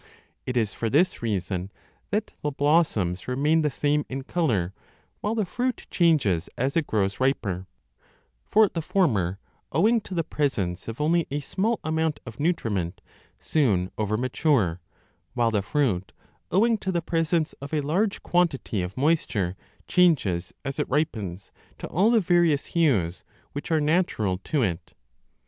[0.47, 1.71] It is for this reason
[2.09, 4.73] that the blossoms remain the same in colour,
[5.19, 7.67] while the fruit changes as it grows riper;
[8.43, 9.37] for the former,
[9.71, 12.99] owing to the presence of 797 a only a small amount of nutriment,
[13.39, 14.81] soon over mature,
[15.35, 16.13] while the fruit,
[16.49, 19.55] owing to the presence of a large quantity of mois ture,
[19.87, 24.95] changes as it ripens to all the various hues which are natural to it.